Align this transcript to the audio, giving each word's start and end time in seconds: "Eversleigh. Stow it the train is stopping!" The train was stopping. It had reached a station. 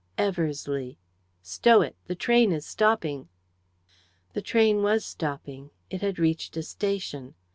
"Eversleigh. 0.17 0.95
Stow 1.43 1.83
it 1.83 1.95
the 2.07 2.15
train 2.15 2.51
is 2.51 2.65
stopping!" 2.65 3.29
The 4.33 4.41
train 4.41 4.81
was 4.81 5.05
stopping. 5.05 5.69
It 5.91 6.01
had 6.01 6.17
reached 6.17 6.57
a 6.57 6.63
station. 6.63 7.35